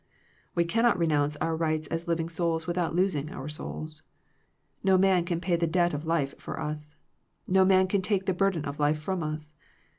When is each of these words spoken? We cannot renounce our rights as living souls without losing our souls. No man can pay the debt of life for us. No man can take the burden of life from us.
We 0.55 0.65
cannot 0.65 0.97
renounce 0.97 1.35
our 1.37 1.55
rights 1.55 1.87
as 1.89 2.07
living 2.07 2.27
souls 2.27 2.65
without 2.65 2.95
losing 2.95 3.31
our 3.31 3.47
souls. 3.47 4.01
No 4.83 4.97
man 4.97 5.25
can 5.25 5.39
pay 5.39 5.55
the 5.57 5.67
debt 5.67 5.93
of 5.93 6.07
life 6.07 6.35
for 6.39 6.59
us. 6.59 6.95
No 7.47 7.63
man 7.65 7.85
can 7.87 8.01
take 8.01 8.25
the 8.25 8.33
burden 8.33 8.65
of 8.65 8.79
life 8.79 8.97
from 8.99 9.21
us. 9.21 9.53